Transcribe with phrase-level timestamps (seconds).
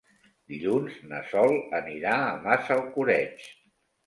[0.53, 3.47] Dilluns na Sol anirà a Massalcoreig.